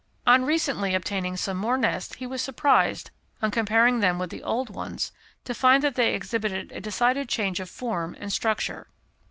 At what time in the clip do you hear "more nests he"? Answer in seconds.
1.57-2.25